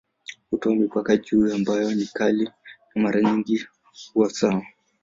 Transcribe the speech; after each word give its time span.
Hutoa 0.51 0.75
mipaka 0.75 1.11
ya 1.13 1.17
juu 1.17 1.53
ambayo 1.53 1.95
ni 1.95 2.05
kali 2.05 2.45
na 2.45 3.01
mara 3.01 3.21
nyingi 3.21 3.65
huwa 4.13 4.29
sawa. 4.29 4.63